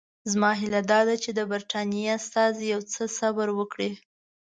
[0.31, 3.91] زما هیله دا ده چې د برټانیې استازي یو څه صبر وکړي.